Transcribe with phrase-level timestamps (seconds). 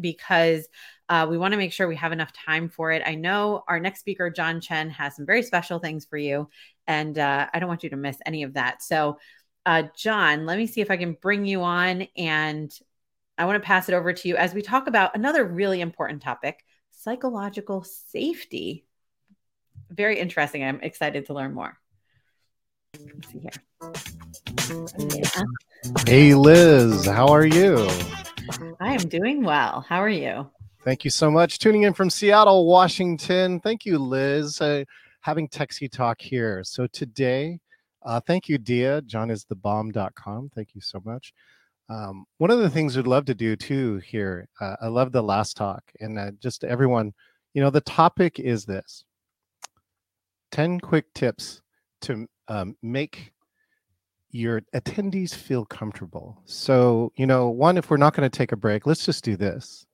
[0.00, 0.68] because
[1.08, 3.02] uh, we want to make sure we have enough time for it.
[3.06, 6.48] I know our next speaker, John Chen, has some very special things for you,
[6.86, 8.82] and uh, I don't want you to miss any of that.
[8.82, 9.18] So,
[9.64, 12.72] uh, John, let me see if I can bring you on, and
[13.38, 16.22] I want to pass it over to you as we talk about another really important
[16.22, 18.84] topic psychological safety.
[19.90, 20.64] Very interesting.
[20.64, 21.78] I'm excited to learn more.
[22.98, 23.52] Let's see here.
[26.06, 27.88] Hey, Liz, how are you?
[28.80, 29.84] I am doing well.
[29.88, 30.50] How are you?
[30.84, 31.58] Thank you so much.
[31.58, 33.60] Tuning in from Seattle, Washington.
[33.60, 34.60] Thank you, Liz.
[34.60, 34.84] Uh,
[35.20, 36.62] having Techsy Talk here.
[36.62, 37.58] So today,
[38.04, 39.02] uh, thank you, Dia.
[39.02, 40.50] John is the bomb.com.
[40.54, 41.32] Thank you so much.
[41.88, 45.22] Um, one of the things we'd love to do too here, uh, I love the
[45.22, 47.14] last talk and uh, just everyone,
[47.54, 49.04] you know, the topic is this
[50.52, 51.62] 10 quick tips
[52.02, 53.32] to um, make
[54.30, 56.42] your attendees feel comfortable.
[56.44, 59.36] So, you know, one, if we're not going to take a break, let's just do
[59.36, 59.86] this.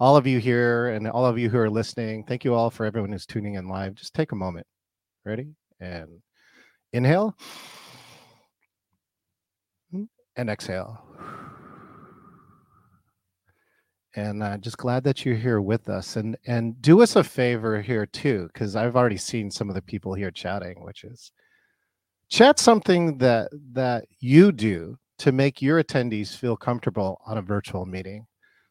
[0.00, 2.84] All of you here and all of you who are listening, thank you all for
[2.86, 3.94] everyone who's tuning in live.
[3.94, 4.66] Just take a moment.
[5.24, 5.54] Ready?
[5.80, 6.20] And
[6.92, 7.36] inhale
[10.36, 11.00] and exhale.
[14.16, 16.16] And uh, just glad that you're here with us.
[16.16, 19.82] And and do us a favor here too, because I've already seen some of the
[19.82, 21.32] people here chatting, which is
[22.34, 27.86] chat something that that you do to make your attendees feel comfortable on a virtual
[27.86, 28.26] meeting.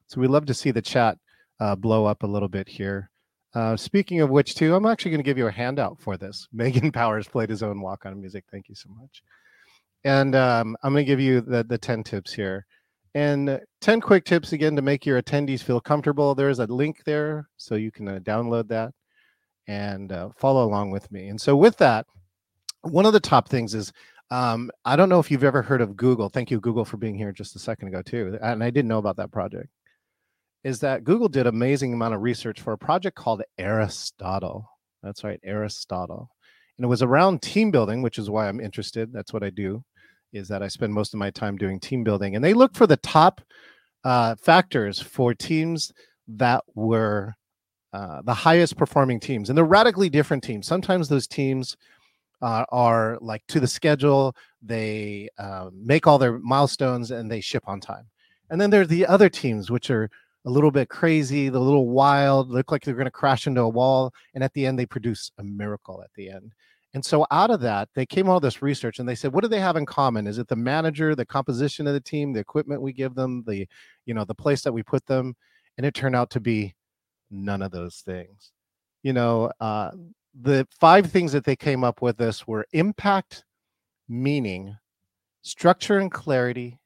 [0.07, 1.17] So we love to see the chat
[1.61, 3.09] uh, blow up a little bit here.
[3.55, 6.49] Uh, speaking of which, too, I'm actually going to give you a handout for this.
[6.53, 8.43] Megan Powers played his own walk on music.
[8.51, 9.23] Thank you so much.
[10.03, 12.65] And um, I'm going to give you the, the 10 tips here.
[13.15, 16.35] And 10 quick tips again to make your attendees feel comfortable.
[16.35, 18.91] There's a link there so you can uh, download that
[19.67, 21.29] and uh, follow along with me.
[21.29, 22.05] And so, with that,
[22.83, 23.91] one of the top things is
[24.31, 26.29] um, I don't know if you've ever heard of Google.
[26.29, 28.37] Thank you, Google, for being here just a second ago too.
[28.41, 29.69] And I didn't know about that project.
[30.63, 34.69] Is that Google did amazing amount of research for a project called Aristotle.
[35.01, 36.29] That's right, Aristotle.
[36.77, 39.11] And it was around team building, which is why I'm interested.
[39.11, 39.83] That's what I do.
[40.31, 42.87] Is that I spend most of my time doing team building, and they look for
[42.87, 43.41] the top
[44.03, 45.91] uh, factors for teams
[46.27, 47.35] that were
[47.91, 50.65] uh, the highest performing teams, and they're radically different teams.
[50.65, 51.77] Sometimes those teams
[52.43, 54.35] uh, are like to the schedule.
[54.61, 58.05] They uh, make all their milestones and they ship on time.
[58.49, 60.09] And then there's the other teams, which are
[60.45, 63.69] a little bit crazy, the little wild, look like they're going to crash into a
[63.69, 64.13] wall.
[64.35, 66.51] And at the end, they produce a miracle at the end.
[66.93, 69.47] And so out of that, they came all this research and they said, what do
[69.47, 70.27] they have in common?
[70.27, 73.67] Is it the manager, the composition of the team, the equipment we give them, the,
[74.05, 75.35] you know, the place that we put them?
[75.77, 76.75] And it turned out to be
[77.31, 78.51] none of those things.
[79.01, 79.91] You know, uh,
[80.39, 83.43] the five things that they came up with this were impact,
[84.07, 84.77] meaning,
[85.41, 86.79] structure and clarity,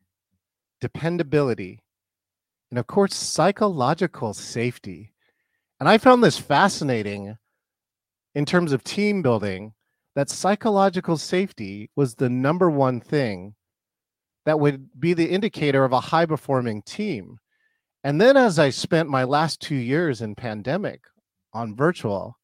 [0.81, 1.81] dependability,
[2.69, 5.13] and of course, psychological safety.
[5.80, 7.38] And I found this fascinating
[8.35, 9.74] in terms of team building
[10.16, 13.56] that psychological safety was the number one thing
[14.46, 17.38] that would be the indicator of a high performing team.
[18.03, 21.02] And then as I spent my last two years in pandemic
[21.53, 22.38] on virtual,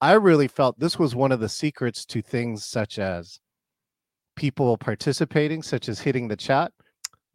[0.00, 3.40] I really felt this was one of the secrets to things such as
[4.36, 6.72] people participating, such as hitting the chat.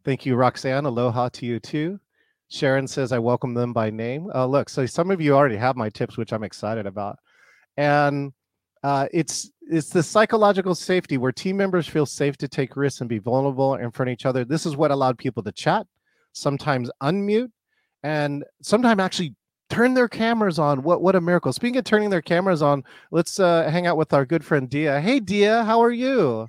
[0.05, 0.85] Thank you, Roxanne.
[0.85, 1.99] Aloha to you too.
[2.49, 4.29] Sharon says, I welcome them by name.
[4.33, 7.17] Uh, look, so some of you already have my tips, which I'm excited about.
[7.77, 8.31] And
[8.83, 13.09] uh, it's it's the psychological safety where team members feel safe to take risks and
[13.09, 14.45] be vulnerable in front of each other.
[14.45, 15.87] This is what allowed people to chat,
[16.33, 17.49] sometimes unmute,
[18.03, 19.35] and sometimes actually
[19.73, 20.83] turn their cameras on.
[20.83, 21.51] What what a miracle!
[21.51, 25.01] Speaking of turning their cameras on, let's uh, hang out with our good friend Dia.
[25.01, 26.47] Hey, Dia, how are you?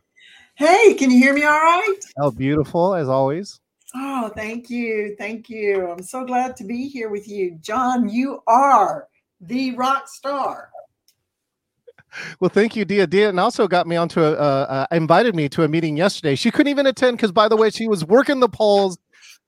[0.57, 1.99] Hey, can you hear me all right?
[2.21, 3.61] Oh, beautiful as always.
[3.95, 5.91] Oh, thank you, thank you.
[5.91, 8.09] I'm so glad to be here with you, John.
[8.09, 9.09] You are
[9.41, 10.71] the rock star.
[12.39, 13.09] Well, thank you, Dia.
[13.09, 16.37] Dia, and also got me onto a, uh, uh, invited me to a meeting yesterday.
[16.37, 18.97] She couldn't even attend because, by the way, she was working the polls.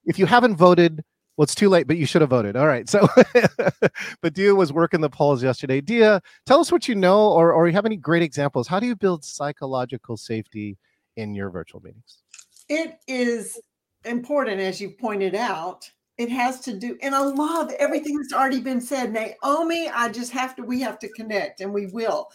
[0.05, 1.05] If you haven't voted,
[1.37, 2.57] well, it's too late, but you should have voted.
[2.57, 2.89] All right.
[2.89, 3.07] So,
[4.23, 5.81] but Dia was working the polls yesterday.
[5.83, 8.67] Dia, tell us what you know, or or you have any great examples.
[8.67, 10.79] How do you build psychological safety
[11.17, 12.23] in your virtual meetings?
[12.69, 13.61] It is
[14.05, 15.91] important, as you pointed out.
[16.17, 19.13] It has to do, and I love everything that's already been said.
[19.13, 20.63] Naomi, I just have to.
[20.63, 22.29] We have to connect, and we will.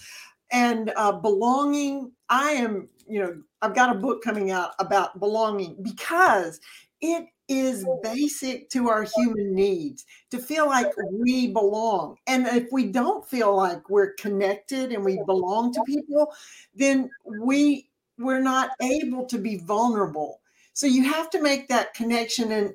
[0.52, 2.12] And uh, belonging.
[2.30, 6.60] I am, you know, I've got a book coming out about belonging because
[7.02, 12.16] it is basic to our human needs to feel like we belong.
[12.28, 16.34] And if we don't feel like we're connected and we belong to people,
[16.74, 17.10] then
[17.42, 20.40] we we're not able to be vulnerable.
[20.74, 22.74] So you have to make that connection and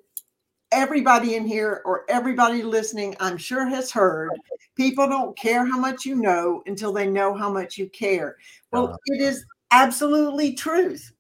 [0.73, 4.31] everybody in here or everybody listening, I'm sure has heard
[4.75, 8.37] people don't care how much you know until they know how much you care.
[8.73, 11.13] Well, it is absolutely truth.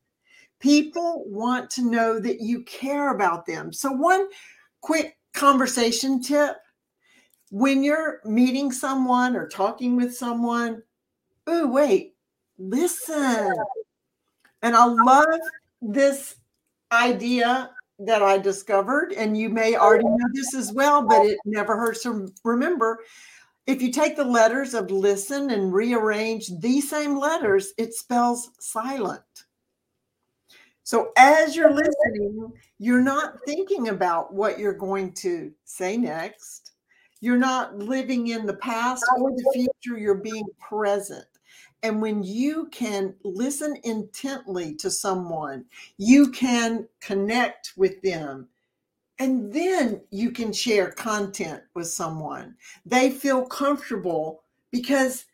[0.59, 3.73] People want to know that you care about them.
[3.73, 4.29] So, one
[4.81, 6.57] quick conversation tip
[7.51, 10.83] when you're meeting someone or talking with someone,
[11.47, 12.15] oh, wait,
[12.59, 13.53] listen.
[14.63, 15.41] And I love
[15.81, 16.37] this
[16.91, 21.77] idea that I discovered, and you may already know this as well, but it never
[21.77, 22.99] hurts to remember.
[23.67, 29.23] If you take the letters of listen and rearrange these same letters, it spells silent.
[30.87, 36.75] So as you're listening, you're not thinking about what you're going to say next.
[37.21, 41.25] You're not living in the past or the future, you're being present.
[41.83, 45.65] And when you can listen intently to someone,
[45.99, 48.47] you can connect with them.
[49.19, 52.55] And then you can share content with someone.
[52.85, 55.25] They feel comfortable because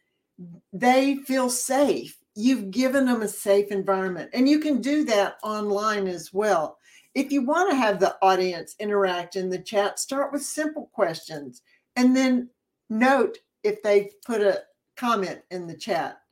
[0.72, 2.16] they feel safe.
[2.34, 4.30] You've given them a safe environment.
[4.32, 6.78] And you can do that online as well.
[7.14, 11.62] If you want to have the audience interact in the chat, start with simple questions
[11.96, 12.48] and then
[12.88, 14.62] note if they put a
[14.96, 16.22] comment in the chat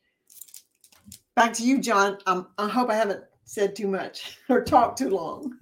[1.41, 2.19] back to you, John.
[2.27, 5.57] Um, I hope I haven't said too much or talked too long.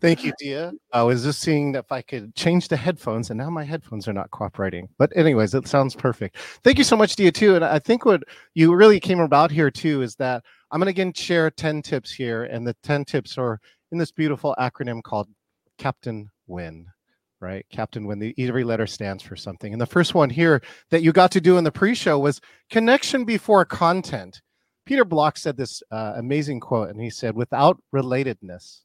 [0.00, 0.72] Thank you, Dia.
[0.92, 4.14] I was just seeing if I could change the headphones, and now my headphones are
[4.14, 4.88] not cooperating.
[4.98, 6.38] But anyways, it sounds perfect.
[6.64, 7.54] Thank you so much, Dia, too.
[7.54, 8.22] And I think what
[8.54, 12.10] you really came about here too is that I'm going to again share 10 tips
[12.12, 13.60] here, and the 10 tips are
[13.92, 15.28] in this beautiful acronym called
[15.76, 16.86] Captain Win.
[17.40, 18.18] Right, Captain Win.
[18.18, 19.72] The every letter stands for something.
[19.72, 23.24] And the first one here that you got to do in the pre-show was connection
[23.24, 24.40] before content.
[24.84, 28.80] Peter Block said this uh, amazing quote, and he said, "Without relatedness,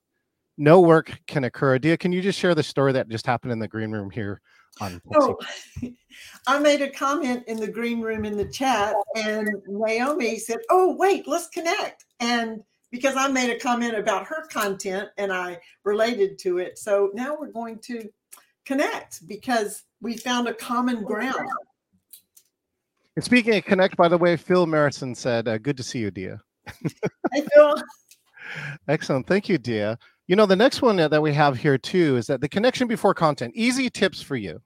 [0.58, 1.78] no work can occur.
[1.80, 4.42] Dia, can you just share the story that just happened in the green room here
[4.82, 5.38] on Oh,
[6.48, 10.96] I made a comment in the green room in the chat, and Naomi said, Oh,
[10.96, 12.06] wait, let's connect.
[12.20, 12.62] And
[12.92, 16.78] because I made a comment about her content and I related to it.
[16.78, 18.10] So now we're going to
[18.66, 21.50] connect because we found a common ground.
[23.16, 26.12] And speaking of connect, by the way, Phil Marison said, uh, Good to see you,
[26.12, 26.42] Dia.
[27.34, 27.76] Hey, Phil.
[28.88, 29.28] Excellent.
[29.28, 29.98] Thank you, Dia.
[30.28, 33.14] You know, the next one that we have here too is that the connection before
[33.14, 34.60] content, easy tips for you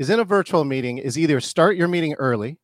[0.00, 2.58] is in a virtual meeting is either start your meeting early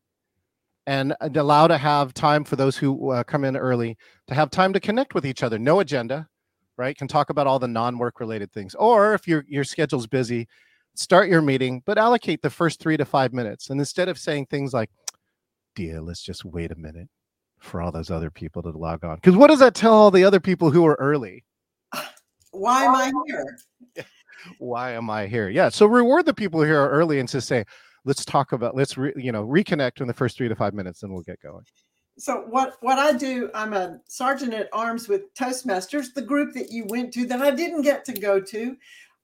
[0.88, 3.96] and allow to have time for those who uh, come in early
[4.26, 5.58] to have time to connect with each other.
[5.58, 6.28] No agenda,
[6.76, 6.96] right?
[6.96, 8.74] Can talk about all the non-work related things.
[8.74, 10.48] Or if your your schedule's busy,
[10.94, 13.70] start your meeting, but allocate the first three to five minutes.
[13.70, 14.90] And instead of saying things like,
[15.76, 17.08] "Dear, let's just wait a minute
[17.58, 20.24] for all those other people to log on," because what does that tell all the
[20.24, 21.44] other people who are early?
[22.58, 23.58] Why am I here?
[24.58, 25.48] why am I here?
[25.48, 25.68] Yeah.
[25.68, 27.64] So reward the people here early and just say,
[28.04, 31.02] let's talk about, let's, re, you know, reconnect in the first three to five minutes
[31.02, 31.64] and we'll get going.
[32.18, 36.70] So what, what I do, I'm a sergeant at arms with Toastmasters, the group that
[36.70, 38.76] you went to that I didn't get to go to.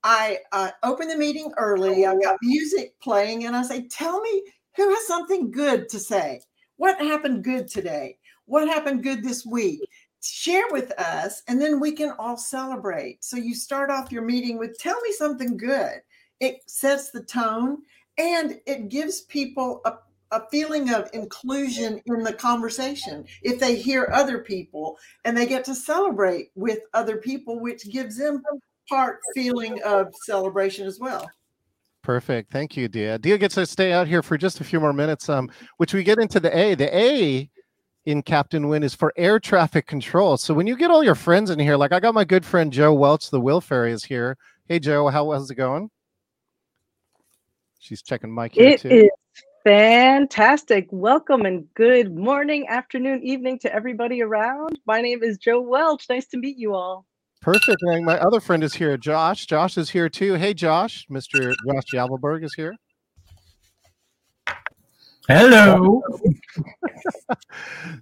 [0.04, 2.04] I uh, open the meeting early.
[2.06, 4.42] I've got music playing and I say, tell me
[4.76, 6.42] who has something good to say.
[6.76, 8.18] What happened good today?
[8.46, 9.80] What happened good this week?
[10.22, 13.24] Share with us and then we can all celebrate.
[13.24, 16.00] So you start off your meeting with tell me something good.
[16.40, 17.78] It sets the tone
[18.18, 19.94] and it gives people a,
[20.30, 23.24] a feeling of inclusion in the conversation.
[23.42, 28.16] If they hear other people and they get to celebrate with other people, which gives
[28.16, 28.42] them
[28.88, 31.30] part feeling of celebration as well.
[32.02, 32.50] Perfect.
[32.52, 33.16] Thank you, Dia.
[33.18, 36.02] Dia gets to stay out here for just a few more minutes, um, which we
[36.02, 36.74] get into the A.
[36.74, 37.48] The A
[38.04, 40.36] in Captain Win is for air traffic control.
[40.36, 42.72] So when you get all your friends in here, like I got my good friend
[42.72, 44.36] Joe Welch, the Will Fairy is here.
[44.68, 45.90] Hey Joe, how how's it going?
[47.78, 48.88] She's checking mic here it too.
[48.88, 49.10] It is
[49.64, 50.88] fantastic.
[50.90, 54.78] Welcome and good morning, afternoon, evening to everybody around.
[54.86, 56.06] My name is Joe Welch.
[56.08, 57.06] Nice to meet you all.
[57.40, 57.82] Perfect.
[57.82, 59.46] And my other friend is here, Josh.
[59.46, 60.34] Josh is here too.
[60.34, 61.54] Hey Josh, Mr.
[61.66, 62.74] Josh Yavelberg is here.
[65.28, 66.02] Hello.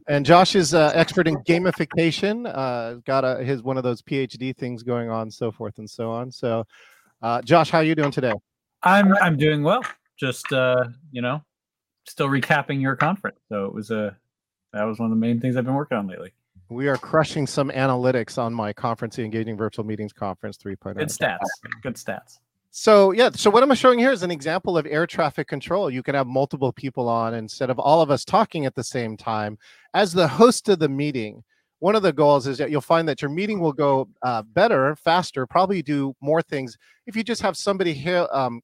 [0.09, 2.51] And Josh is uh, expert in gamification.
[2.53, 6.11] Uh, got a, his one of those PhD things going on, so forth and so
[6.11, 6.31] on.
[6.31, 6.65] So,
[7.23, 8.33] uh, Josh, how are you doing today?
[8.83, 9.83] I'm I'm doing well.
[10.19, 11.43] Just uh, you know,
[12.07, 13.39] still recapping your conference.
[13.49, 14.17] So it was a
[14.73, 16.33] that was one of the main things I've been working on lately.
[16.69, 20.97] We are crushing some analytics on my conference, the Engaging Virtual Meetings Conference 3.0.
[20.97, 21.39] Good stats.
[21.83, 22.39] Good stats.
[22.73, 25.91] So yeah, so what I'm showing here is an example of air traffic control.
[25.91, 29.17] You can have multiple people on instead of all of us talking at the same
[29.17, 29.59] time.
[29.93, 31.43] As the host of the meeting,
[31.81, 34.95] one of the goals is that you'll find that your meeting will go uh, better,
[34.95, 38.61] faster, probably do more things if you just have somebody here um,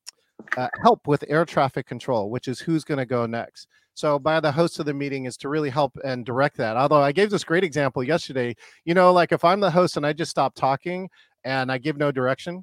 [0.56, 3.66] uh, help with air traffic control, which is who's going to go next.
[3.94, 6.76] So by the host of the meeting is to really help and direct that.
[6.76, 10.06] Although I gave this great example yesterday, you know, like if I'm the host and
[10.06, 11.08] I just stop talking
[11.44, 12.62] and I give no direction,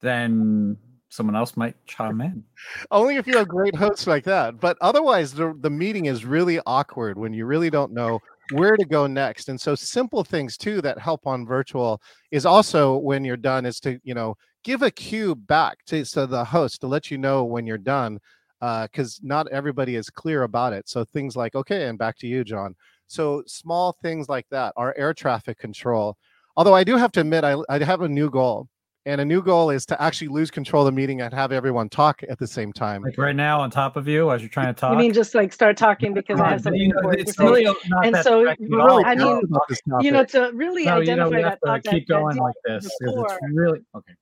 [0.00, 0.76] then
[1.10, 2.44] someone else might chime in.
[2.90, 4.60] Only if you have great hosts like that.
[4.60, 8.20] But otherwise, the, the meeting is really awkward when you really don't know
[8.52, 9.48] where to go next.
[9.48, 13.80] And so simple things too that help on virtual is also when you're done is
[13.80, 17.44] to, you know, give a cue back to so the host to let you know
[17.44, 18.18] when you're done
[18.60, 20.88] because uh, not everybody is clear about it.
[20.88, 22.74] So things like, okay, and back to you, John.
[23.06, 26.16] So small things like that are air traffic control.
[26.56, 28.68] Although I do have to admit, I, I have a new goal.
[29.06, 31.88] And a new goal is to actually lose control of the meeting and have everyone
[31.88, 33.02] talk at the same time.
[33.02, 34.92] Like right now, on top of you, as you're trying to talk.
[34.92, 37.42] You mean just like start talking because I have something you know, important it's to
[37.42, 37.44] say.
[37.44, 39.04] really not And so, really.
[39.04, 40.32] I mean, us about this you know, topic.
[40.32, 42.42] to really no, you know, identify we that have to thought keep that going deep
[42.42, 43.26] like this because before.
[43.26, 44.12] it's really okay.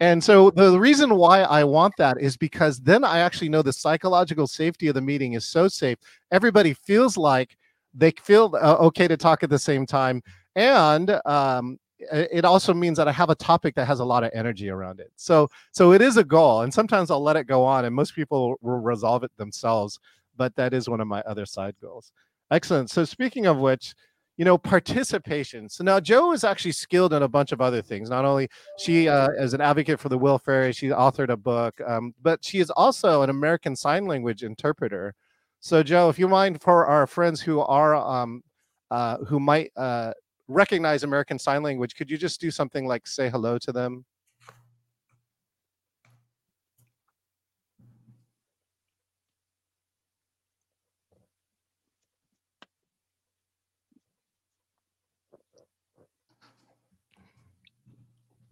[0.00, 3.62] And so the the reason why I want that is because then I actually know
[3.62, 5.98] the psychological safety of the meeting is so safe.
[6.30, 7.56] Everybody feels like
[7.94, 10.22] they feel uh, okay to talk at the same time.
[10.54, 14.24] And um, i- it also means that I have a topic that has a lot
[14.24, 15.10] of energy around it.
[15.16, 16.62] So so it is a goal.
[16.62, 19.98] And sometimes I'll let it go on and most people will resolve it themselves.
[20.36, 22.12] But that is one of my other side goals.
[22.50, 22.90] Excellent.
[22.90, 23.94] So speaking of which,
[24.36, 25.68] you know, participation.
[25.68, 28.10] So now Joe is actually skilled in a bunch of other things.
[28.10, 28.48] Not only
[28.78, 32.58] she uh, is an advocate for the Fairy, she authored a book, um, but she
[32.58, 35.14] is also an American Sign Language interpreter.
[35.60, 38.42] So Joe, if you mind, for our friends who are um,
[38.90, 40.12] uh, who might uh,
[40.48, 44.04] recognize American Sign Language, could you just do something like say hello to them?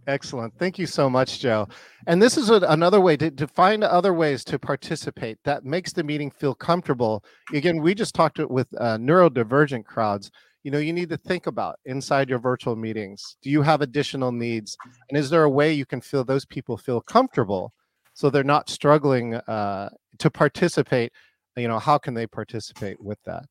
[0.06, 0.52] Excellent.
[0.58, 1.66] Thank you so much, Joe.
[2.06, 5.92] And this is a, another way to, to find other ways to participate that makes
[5.92, 7.24] the meeting feel comfortable.
[7.54, 10.30] Again, we just talked with uh, neurodivergent crowds.
[10.64, 13.36] You know, you need to think about inside your virtual meetings.
[13.42, 14.78] Do you have additional needs?
[15.10, 17.74] And is there a way you can feel those people feel comfortable
[18.14, 21.12] so they're not struggling uh, to participate?
[21.54, 23.44] You know, how can they participate with that?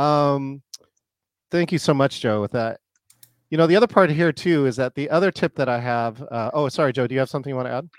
[0.00, 0.62] Um,
[1.50, 2.78] thank you so much, Joe, with that.
[3.50, 6.22] You know, the other part here too is that the other tip that I have.
[6.22, 7.08] Uh, oh, sorry, Joe.
[7.08, 7.90] Do you have something you want to add?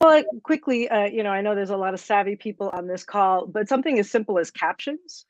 [0.00, 3.04] Well, quickly, uh, you know, I know there's a lot of savvy people on this
[3.04, 5.26] call, but something as simple as captions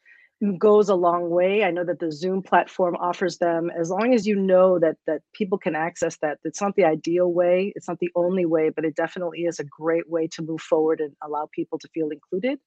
[0.58, 1.64] goes a long way.
[1.64, 5.22] I know that the Zoom platform offers them as long as you know that that
[5.32, 6.38] people can access that.
[6.44, 9.64] It's not the ideal way, it's not the only way, but it definitely is a
[9.64, 12.58] great way to move forward and allow people to feel included.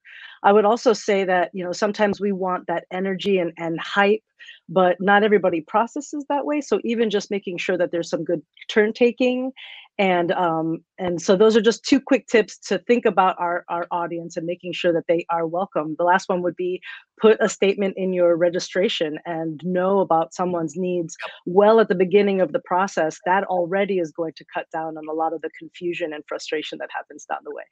[0.41, 4.23] I would also say that, you know, sometimes we want that energy and, and hype,
[4.67, 6.61] but not everybody processes that way.
[6.61, 9.51] So even just making sure that there's some good turn taking
[9.99, 13.85] and um, and so those are just two quick tips to think about our, our
[13.91, 15.97] audience and making sure that they are welcome.
[15.99, 16.81] The last one would be
[17.21, 22.39] put a statement in your registration and know about someone's needs well at the beginning
[22.39, 23.19] of the process.
[23.25, 26.77] That already is going to cut down on a lot of the confusion and frustration
[26.79, 27.65] that happens down the way.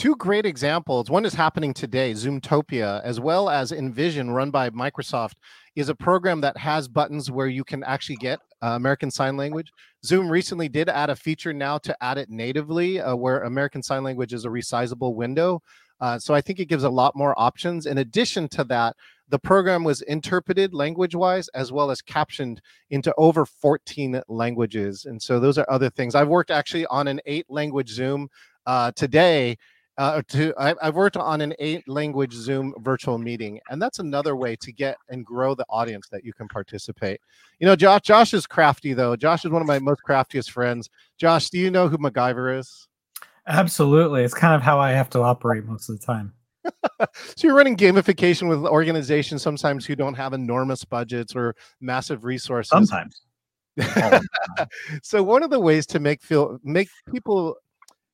[0.00, 1.10] Two great examples.
[1.10, 5.34] One is happening today, Zoomtopia, as well as Envision, run by Microsoft,
[5.76, 9.70] is a program that has buttons where you can actually get uh, American Sign Language.
[10.02, 14.02] Zoom recently did add a feature now to add it natively, uh, where American Sign
[14.02, 15.60] Language is a resizable window.
[16.00, 17.84] Uh, so I think it gives a lot more options.
[17.84, 18.96] In addition to that,
[19.28, 25.04] the program was interpreted language wise as well as captioned into over 14 languages.
[25.04, 26.14] And so those are other things.
[26.14, 28.30] I've worked actually on an eight language Zoom
[28.64, 29.58] uh, today
[30.00, 34.34] uh, to I, I've worked on an eight language Zoom virtual meeting, and that's another
[34.34, 37.20] way to get and grow the audience that you can participate.
[37.58, 39.14] You know, Josh, Josh is crafty though.
[39.14, 40.88] Josh is one of my most craftiest friends.
[41.18, 42.88] Josh, do you know who MacGyver is?
[43.46, 44.24] Absolutely.
[44.24, 46.32] It's kind of how I have to operate most of the time.
[47.36, 52.70] So you're running gamification with organizations sometimes who don't have enormous budgets or massive resources.
[52.70, 53.22] Sometimes.
[55.02, 57.56] So one of the ways to make feel make people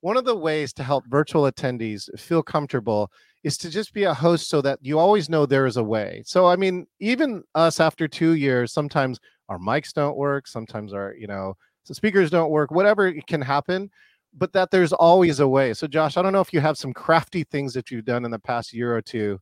[0.06, 3.10] one of the ways to help virtual attendees feel comfortable
[3.42, 6.22] is to just be a host so that you always know there is a way.
[6.24, 11.16] So I mean, even us after 2 years sometimes our mics don't work, sometimes our,
[11.18, 13.90] you know, speakers don't work, whatever can happen,
[14.32, 15.74] but that there's always a way.
[15.74, 18.30] So Josh, I don't know if you have some crafty things that you've done in
[18.30, 19.40] the past year or two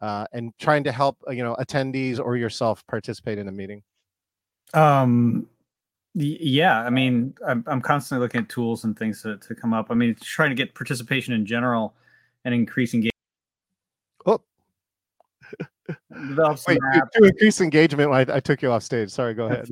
[0.00, 3.82] uh, and trying to help, uh, you know, attendees or yourself participate in a meeting.
[4.72, 5.46] Um,
[6.18, 9.88] yeah, I mean, I'm, I'm constantly looking at tools and things to, to come up.
[9.90, 11.94] I mean, trying to get participation in general
[12.44, 13.12] and increase engagement.
[14.24, 14.40] Oh,
[16.68, 16.78] Wait,
[17.12, 19.10] to, increase engagement, I, I took you off stage.
[19.10, 19.68] Sorry, go ahead.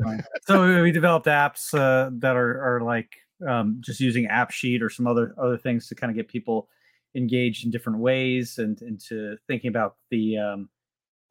[0.47, 3.11] So we developed apps uh, that are, are like
[3.49, 6.69] um, just using AppSheet or some other other things to kind of get people
[7.15, 10.69] engaged in different ways and into thinking about the um,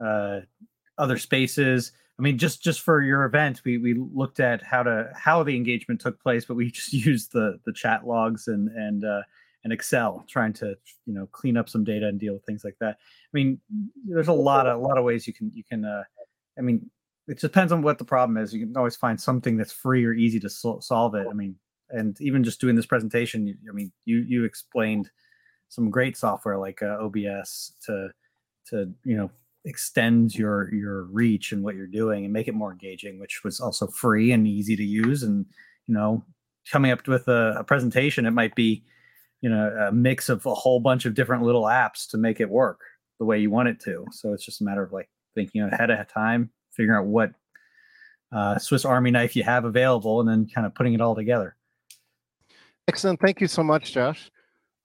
[0.04, 0.40] uh,
[0.98, 1.92] other spaces.
[2.20, 5.56] I mean, just just for your event, we we looked at how to how the
[5.56, 9.22] engagement took place, but we just used the the chat logs and and uh,
[9.64, 12.78] and Excel, trying to you know clean up some data and deal with things like
[12.80, 12.98] that.
[13.00, 13.60] I mean,
[14.06, 15.86] there's a lot of a lot of ways you can you can.
[15.86, 16.04] Uh,
[16.58, 16.90] I mean,
[17.28, 18.54] it depends on what the problem is.
[18.54, 21.28] You can always find something that's free or easy to sol- solve it.
[21.30, 21.56] I mean,
[21.90, 25.10] and even just doing this presentation, I mean, you you explained
[25.70, 28.10] some great software like uh, OBS to
[28.68, 29.32] to you know
[29.66, 33.60] extend your your reach and what you're doing and make it more engaging, which was
[33.60, 35.24] also free and easy to use.
[35.24, 35.46] And
[35.88, 36.24] you know,
[36.72, 38.84] coming up with a, a presentation, it might be
[39.42, 42.50] you know a mix of a whole bunch of different little apps to make it
[42.50, 42.82] work
[43.20, 44.06] the way you want it to.
[44.12, 47.32] So it's just a matter of like thinking ahead of time, figuring out what
[48.32, 51.56] uh, Swiss Army knife you have available, and then kind of putting it all together.
[52.88, 53.20] Excellent.
[53.22, 54.30] Thank you so much, Josh.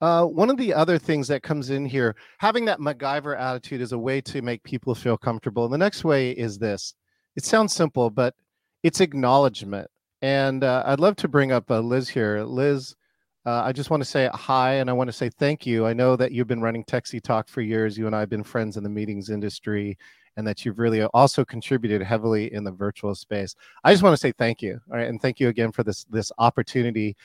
[0.00, 3.92] Uh, one of the other things that comes in here, having that MacGyver attitude is
[3.92, 5.64] a way to make people feel comfortable.
[5.64, 6.94] And the next way is this.
[7.36, 8.34] It sounds simple, but
[8.82, 9.88] it's acknowledgement.
[10.22, 12.42] And uh, I'd love to bring up uh, Liz here.
[12.42, 12.94] Liz,
[13.46, 15.86] uh, I just want to say hi and I want to say thank you.
[15.86, 17.96] I know that you've been running Techsy Talk for years.
[17.96, 19.96] You and I have been friends in the meetings industry
[20.36, 23.56] and that you've really also contributed heavily in the virtual space.
[23.82, 24.80] I just want to say thank you.
[24.90, 25.08] All right.
[25.08, 27.16] And thank you again for this, this opportunity.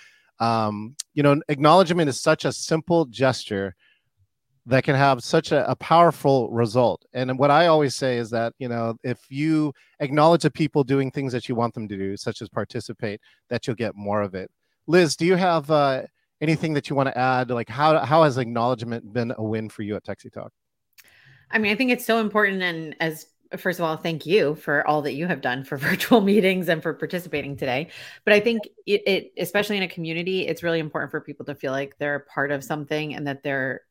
[0.43, 3.75] Um, you know, acknowledgement is such a simple gesture
[4.65, 7.05] that can have such a, a, powerful result.
[7.13, 11.11] And what I always say is that, you know, if you acknowledge the people doing
[11.11, 13.19] things that you want them to do, such as participate,
[13.49, 14.49] that you'll get more of it.
[14.87, 16.03] Liz, do you have uh,
[16.41, 17.49] anything that you want to add?
[17.49, 20.51] Like, how, how has acknowledgement been a win for you at Techsy Talk?
[21.51, 22.63] I mean, I think it's so important.
[22.63, 26.21] And as first of all, thank you for all that you have done for virtual
[26.21, 27.89] meetings and for participating today.
[28.25, 31.55] But I think it, it, especially in a community, it's really important for people to
[31.55, 33.81] feel like they're part of something and that they're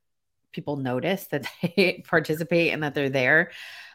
[0.53, 3.51] people notice that they participate and that they're there.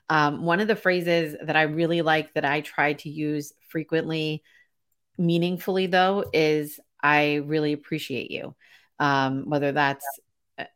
[0.09, 4.41] Um, one of the phrases that I really like that I try to use frequently,
[5.17, 8.55] meaningfully though, is I really appreciate you.
[8.99, 10.05] Um, whether that's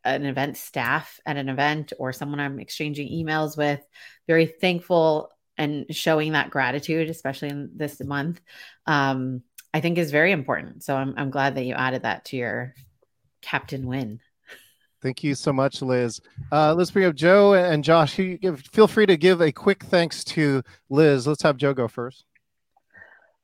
[0.04, 3.80] an event staff at an event or someone I'm exchanging emails with,
[4.26, 8.40] very thankful and showing that gratitude, especially in this month,
[8.86, 9.42] um,
[9.74, 10.82] I think is very important.
[10.82, 12.74] So I'm, I'm glad that you added that to your
[13.42, 14.20] Captain Win.
[15.02, 16.20] Thank you so much, Liz.
[16.52, 18.14] Uh, let's bring up Joe and Josh.
[18.14, 21.26] Feel free to give a quick thanks to Liz.
[21.26, 22.24] Let's have Joe go first.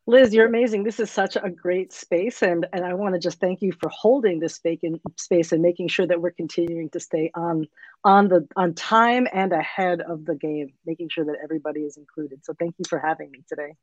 [0.09, 0.85] Liz, you're amazing.
[0.85, 3.91] This is such a great space, and and I want to just thank you for
[3.91, 7.69] holding this vacant space and making sure that we're continuing to stay on
[8.05, 12.43] on the on time and ahead of the game, making sure that everybody is included.
[12.43, 13.75] So thank you for having me today.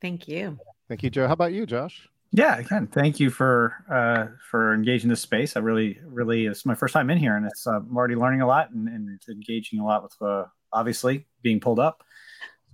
[0.00, 0.58] Thank you.
[0.88, 1.26] Thank you, Joe.
[1.26, 2.08] How about you, Josh?
[2.32, 5.58] Yeah, again, thank you for uh, for engaging this space.
[5.58, 8.40] I really, really, it's my first time in here, and it's uh, I'm already learning
[8.40, 12.02] a lot and, and engaging a lot with uh, obviously being pulled up.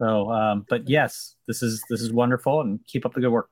[0.02, 3.48] So, um, but yes, this is this is wonderful, and keep up the good work.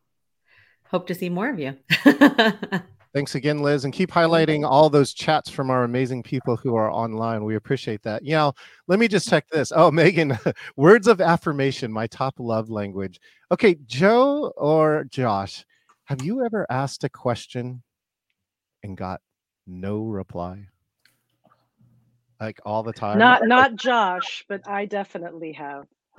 [0.89, 1.77] Hope to see more of you.
[3.15, 6.91] Thanks again, Liz, and keep highlighting all those chats from our amazing people who are
[6.91, 7.45] online.
[7.45, 8.25] We appreciate that.
[8.25, 8.53] You know,
[8.89, 9.71] let me just check this.
[9.73, 10.37] Oh, Megan,
[10.77, 13.21] words of affirmation, my top love language.
[13.53, 15.65] Okay, Joe or Josh,
[16.07, 17.85] have you ever asked a question
[18.83, 19.21] and got
[19.69, 20.67] no reply?
[22.41, 23.19] Like all the time?
[23.19, 25.87] Not not Josh, but I definitely have.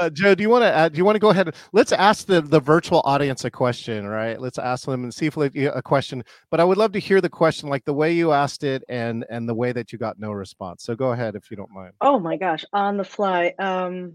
[0.00, 1.54] uh, Joe, do you want to do you want to go ahead?
[1.72, 4.40] Let's ask the, the virtual audience a question, right?
[4.40, 6.22] Let's ask them and see if a question.
[6.50, 9.24] But I would love to hear the question, like the way you asked it and
[9.30, 10.84] and the way that you got no response.
[10.84, 11.92] So go ahead if you don't mind.
[12.00, 13.54] Oh my gosh, on the fly.
[13.58, 14.14] Um,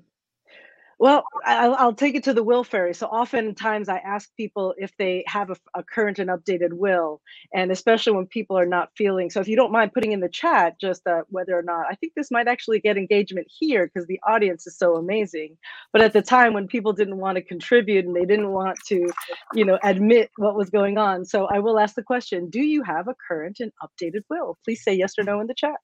[1.04, 2.94] well, I'll, I'll, take it to the will fairy.
[2.94, 7.20] So oftentimes I ask people if they have a, a, current and updated will,
[7.54, 9.30] and especially when people are not feeling.
[9.30, 11.96] So if you don't mind putting in the chat just uh, whether or not I
[11.96, 15.58] think this might actually get engagement here because the audience is so amazing.
[15.92, 19.12] But at the time when people didn't want to contribute and they didn't want to,
[19.54, 22.82] you know, admit what was going on, so I will ask the question: Do you
[22.82, 24.58] have a current and updated will?
[24.64, 25.76] Please say yes or no in the chat.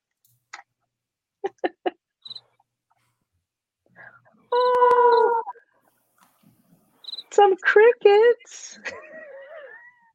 [4.51, 5.43] Oh,
[7.31, 8.79] some crickets.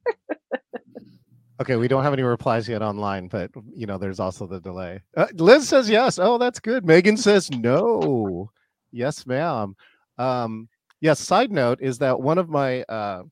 [1.60, 5.00] okay, we don't have any replies yet online, but you know, there's also the delay.
[5.16, 6.18] Uh, Liz says yes.
[6.18, 6.84] Oh, that's good.
[6.84, 8.50] Megan says no.
[8.92, 9.74] Yes, ma'am.
[10.18, 10.68] Um,
[11.00, 11.20] yes.
[11.20, 13.22] Side note is that one of my uh,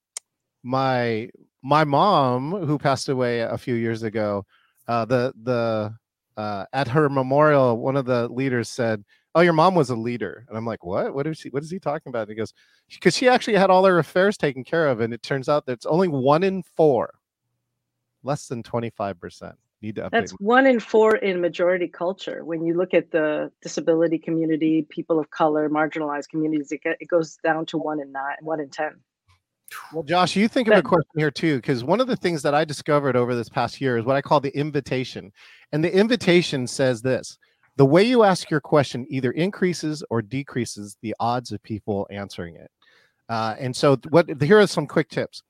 [0.62, 1.28] my
[1.62, 4.44] my mom, who passed away a few years ago,
[4.88, 5.94] uh, the the
[6.36, 10.44] uh, at her memorial, one of the leaders said, "Oh, your mom was a leader,"
[10.48, 11.14] and I'm like, "What?
[11.14, 11.48] What is she?
[11.50, 12.52] What is he talking about?" And he goes,
[12.90, 15.72] "Because she actually had all her affairs taken care of, and it turns out that
[15.72, 17.14] it's only one in four,
[18.22, 20.10] less than 25 percent." Need to update.
[20.12, 22.44] That's one in four in majority culture.
[22.44, 27.08] When you look at the disability community, people of color, marginalized communities, it, get, it
[27.08, 29.00] goes down to one in nine, one in ten.
[29.92, 32.54] Well, Josh, you think of a question here too, because one of the things that
[32.54, 35.32] I discovered over this past year is what I call the invitation.
[35.72, 37.38] And the invitation says this
[37.76, 42.56] the way you ask your question either increases or decreases the odds of people answering
[42.56, 42.70] it.
[43.28, 45.42] Uh, and so, what here are some quick tips.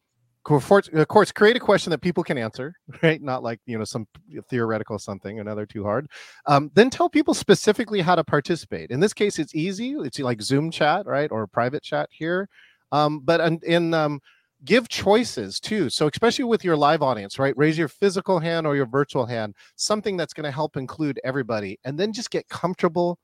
[0.44, 3.22] Of course, create a question that people can answer, right?
[3.22, 4.06] Not like you know some
[4.48, 6.08] theoretical something, another too hard.
[6.46, 8.90] Um, then tell people specifically how to participate.
[8.90, 9.92] In this case, it's easy.
[9.92, 12.48] It's like Zoom chat, right, or private chat here.
[12.90, 14.20] Um, but in, in um,
[14.64, 15.90] give choices too.
[15.90, 17.54] So especially with your live audience, right?
[17.56, 21.78] Raise your physical hand or your virtual hand, something that's going to help include everybody,
[21.84, 23.18] and then just get comfortable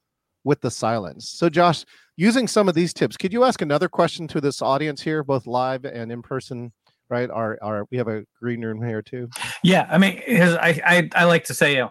[0.45, 1.29] with the silence.
[1.31, 1.85] So Josh,
[2.17, 5.47] using some of these tips, could you ask another question to this audience here, both
[5.47, 6.73] live and in person?
[7.11, 7.31] right?
[7.31, 9.29] Our our we have a green room here too.
[9.63, 11.83] Yeah, I mean, I, I I like to say,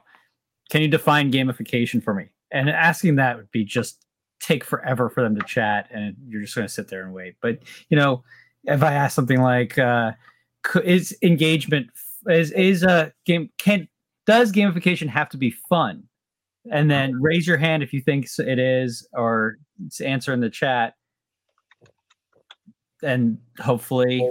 [0.69, 2.25] can you define gamification for me?
[2.51, 4.05] And asking that would be just
[4.39, 7.36] take forever for them to chat, and you're just going to sit there and wait.
[7.41, 8.23] But you know,
[8.67, 10.12] if I ask something like, uh,
[10.84, 11.88] is engagement
[12.27, 13.88] is is a game can
[14.25, 16.03] does gamification have to be fun?
[16.69, 19.58] And then raise your hand if you think it is, or
[20.01, 20.95] answer in the chat
[23.03, 24.27] and hopefully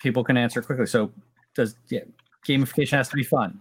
[0.00, 0.86] people can answer quickly.
[0.86, 1.12] So
[1.54, 2.00] does yeah,
[2.46, 3.60] gamification has to be fun.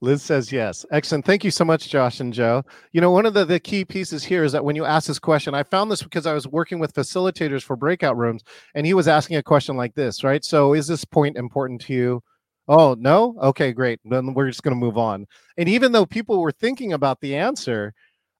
[0.00, 0.86] Liz says yes.
[0.90, 1.24] Excellent.
[1.24, 2.62] Thank you so much, Josh and Joe.
[2.92, 5.18] You know, one of the, the key pieces here is that when you ask this
[5.18, 8.42] question, I found this because I was working with facilitators for breakout rooms,
[8.74, 10.44] and he was asking a question like this, right?
[10.44, 12.22] So, is this point important to you?
[12.68, 13.36] Oh, no?
[13.40, 14.00] Okay, great.
[14.04, 15.26] Then we're just going to move on.
[15.56, 17.94] And even though people were thinking about the answer,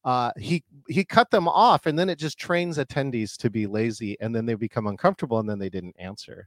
[0.05, 4.17] uh, he he cut them off, and then it just trains attendees to be lazy,
[4.21, 6.47] and then they become uncomfortable, and then they didn't answer.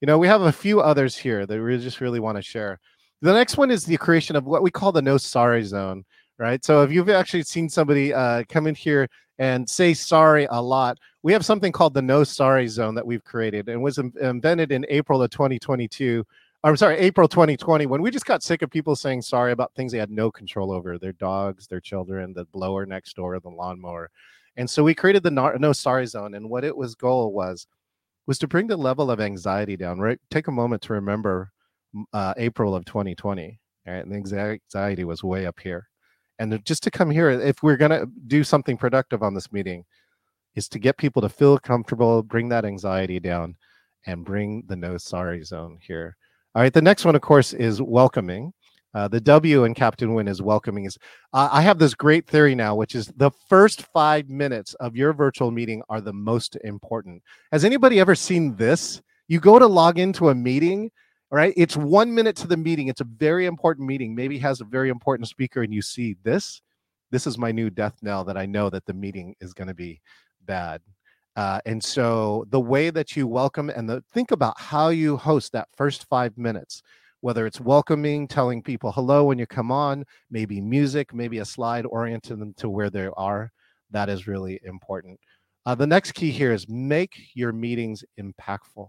[0.00, 2.78] You know, we have a few others here that we just really want to share.
[3.20, 6.04] The next one is the creation of what we call the no sorry zone,
[6.38, 6.64] right?
[6.64, 10.98] So if you've actually seen somebody uh, come in here and say sorry a lot,
[11.24, 14.86] we have something called the no sorry zone that we've created and was invented in
[14.88, 16.24] April of 2022.
[16.62, 19.92] I'm sorry, April 2020, when we just got sick of people saying sorry about things
[19.92, 24.10] they had no control over their dogs, their children, the blower next door, the lawnmower.
[24.56, 26.34] And so we created the no, no sorry zone.
[26.34, 27.66] And what it was goal was
[28.26, 29.98] was to bring the level of anxiety down.
[29.98, 31.50] Right, take a moment to remember
[32.12, 33.94] uh, April of 2020, right?
[33.94, 35.88] and the anxiety was way up here.
[36.38, 39.84] And just to come here, if we're going to do something productive on this meeting,
[40.54, 43.56] is to get people to feel comfortable, bring that anxiety down,
[44.06, 46.16] and bring the no sorry zone here.
[46.54, 48.52] All right, the next one, of course, is welcoming.
[48.94, 50.84] Uh, the W in Captain Win is welcoming.
[50.84, 50.96] Is
[51.32, 55.12] uh, I have this great theory now, which is the first five minutes of your
[55.12, 57.22] virtual meeting are the most important.
[57.52, 59.02] Has anybody ever seen this?
[59.28, 60.90] You go to log into a meeting,
[61.30, 61.52] right?
[61.56, 62.88] It's one minute to the meeting.
[62.88, 64.14] It's a very important meeting.
[64.14, 66.60] Maybe has a very important speaker, and you see this.
[67.10, 69.74] This is my new death knell that I know that the meeting is going to
[69.74, 70.00] be
[70.44, 70.80] bad.
[71.36, 75.52] Uh, and so the way that you welcome and the, think about how you host
[75.52, 76.82] that first five minutes
[77.20, 81.84] whether it's welcoming, telling people hello when you come on, maybe music, maybe a slide
[81.86, 83.50] oriented them to where they are.
[83.90, 85.18] That is really important.
[85.66, 88.88] Uh, the next key here is make your meetings impactful.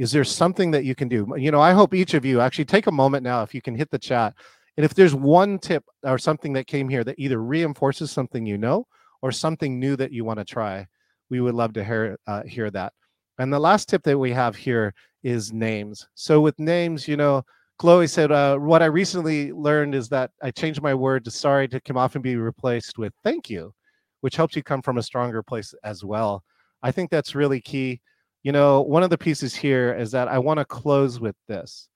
[0.00, 1.30] Is there something that you can do?
[1.36, 3.74] You know, I hope each of you actually take a moment now if you can
[3.74, 4.32] hit the chat.
[4.78, 8.56] And if there's one tip or something that came here that either reinforces something you
[8.56, 8.86] know
[9.20, 10.86] or something new that you want to try,
[11.28, 12.94] we would love to hear uh, hear that.
[13.38, 16.08] And the last tip that we have here is names.
[16.14, 17.42] So with names, you know,
[17.76, 21.68] Chloe said, uh, what I recently learned is that I changed my word to sorry
[21.68, 23.74] to come off and be replaced with thank you,
[24.22, 26.42] which helps you come from a stronger place as well.
[26.82, 28.00] I think that's really key.
[28.42, 31.88] You know, one of the pieces here is that I want to close with this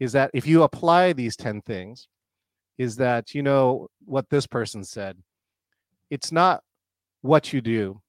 [0.00, 2.08] is that if you apply these 10 things,
[2.76, 5.16] is that, you know, what this person said,
[6.10, 6.62] it's not
[7.22, 8.00] what you do,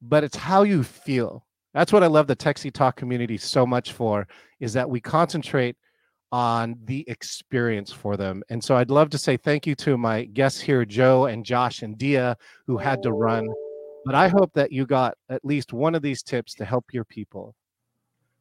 [0.00, 3.92] but it's how you feel that's what I love the Techsy Talk community so much
[3.92, 4.26] for
[4.58, 5.76] is that we concentrate
[6.32, 8.42] on the experience for them.
[8.48, 11.82] And so I'd love to say thank you to my guests here, Joe and Josh
[11.82, 13.48] and Dia, who had to run.
[14.08, 17.04] But I hope that you got at least one of these tips to help your
[17.04, 17.54] people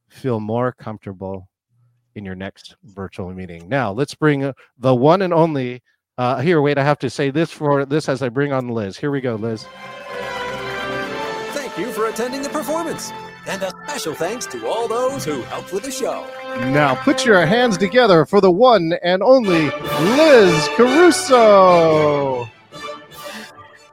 [0.07, 1.49] feel more comfortable
[2.15, 3.67] in your next virtual meeting.
[3.67, 5.83] Now, let's bring the one and only.
[6.17, 8.95] Uh, here, wait, I have to say this for this as I bring on Liz.
[8.95, 9.65] Here we go, Liz
[11.51, 13.11] Thank you for attending the performance.
[13.45, 16.25] And a special thanks to all those who helped with the show.
[16.71, 22.47] Now put your hands together for the one and only Liz Caruso.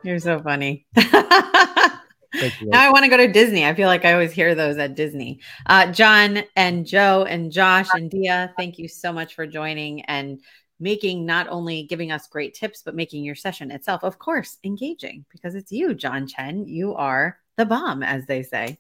[0.05, 0.87] You're so funny.
[0.95, 2.73] Thank you, Liz.
[2.73, 3.64] Now I want to go to Disney.
[3.64, 5.40] I feel like I always hear those at Disney.
[5.67, 10.40] Uh, John and Joe and Josh and Dia, thank you so much for joining and
[10.81, 15.25] making not only giving us great tips, but making your session itself, of course, engaging
[15.33, 16.67] because it's you, John Chen.
[16.67, 18.79] You are the bomb, as they say.